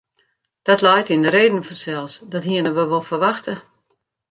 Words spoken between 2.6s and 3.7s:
we wol ferwachte.